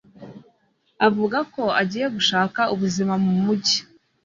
[1.07, 3.77] avuga ko agiye gushaka ubuzima mu mujyi